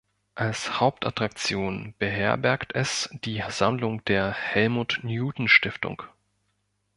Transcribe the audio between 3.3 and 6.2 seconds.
Sammlung der "Helmut-Newton-Stiftung".